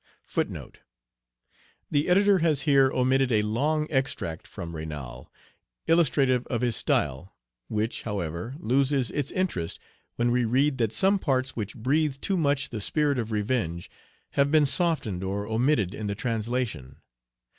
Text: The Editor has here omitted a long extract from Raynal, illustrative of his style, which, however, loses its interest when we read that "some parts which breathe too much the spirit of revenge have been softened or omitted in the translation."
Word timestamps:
The 1.91 2.09
Editor 2.09 2.39
has 2.39 2.63
here 2.63 2.89
omitted 2.89 3.31
a 3.31 3.43
long 3.43 3.85
extract 3.91 4.47
from 4.47 4.73
Raynal, 4.75 5.27
illustrative 5.85 6.47
of 6.47 6.61
his 6.61 6.75
style, 6.75 7.35
which, 7.67 8.01
however, 8.01 8.55
loses 8.57 9.11
its 9.11 9.29
interest 9.29 9.77
when 10.15 10.31
we 10.31 10.43
read 10.43 10.79
that 10.79 10.91
"some 10.91 11.19
parts 11.19 11.55
which 11.55 11.75
breathe 11.77 12.15
too 12.19 12.35
much 12.35 12.69
the 12.69 12.81
spirit 12.81 13.19
of 13.19 13.31
revenge 13.31 13.91
have 14.31 14.49
been 14.49 14.65
softened 14.65 15.23
or 15.23 15.45
omitted 15.45 15.93
in 15.93 16.07
the 16.07 16.15
translation." 16.15 16.95